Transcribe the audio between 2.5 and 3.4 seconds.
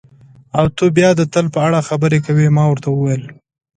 ما ورته وویل.